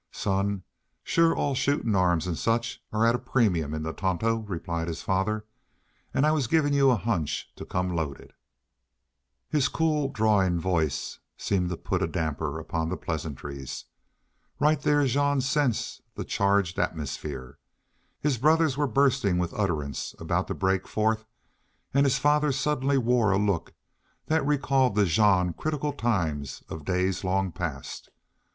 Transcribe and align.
"Son, 0.11 0.63
shore 1.03 1.35
all 1.35 1.53
shootin' 1.53 1.95
arms 1.95 2.27
an' 2.27 2.33
such 2.33 2.81
are 2.91 3.05
at 3.05 3.13
a 3.13 3.19
premium 3.19 3.71
in 3.71 3.83
the 3.83 3.93
Tonto," 3.93 4.37
replied 4.43 4.87
his 4.87 5.03
father. 5.03 5.45
"An' 6.11 6.25
I 6.25 6.31
was 6.31 6.47
givin' 6.47 6.73
you 6.73 6.89
a 6.89 6.95
hunch 6.95 7.51
to 7.55 7.65
come 7.67 7.95
loaded." 7.95 8.33
His 9.47 9.67
cool, 9.67 10.09
drawling 10.09 10.59
voice 10.59 11.19
seemed 11.37 11.69
to 11.69 11.77
put 11.77 12.01
a 12.01 12.07
damper 12.07 12.57
upon 12.57 12.89
the 12.89 12.97
pleasantries. 12.97 13.85
Right 14.59 14.81
there 14.81 15.05
Jean 15.05 15.39
sensed 15.39 16.01
the 16.15 16.25
charged 16.25 16.79
atmosphere. 16.79 17.59
His 18.19 18.39
brothers 18.39 18.75
were 18.77 18.87
bursting 18.87 19.37
with 19.37 19.53
utterance 19.53 20.15
about 20.17 20.47
to 20.47 20.55
break 20.55 20.87
forth, 20.87 21.27
and 21.93 22.07
his 22.07 22.17
father 22.17 22.51
suddenly 22.51 22.97
wore 22.97 23.29
a 23.31 23.37
look 23.37 23.73
that 24.25 24.43
recalled 24.47 24.95
to 24.95 25.05
Jean 25.05 25.53
critical 25.53 25.93
times 25.93 26.63
of 26.69 26.85
days 26.85 27.23
long 27.23 27.51
past. 27.51 28.09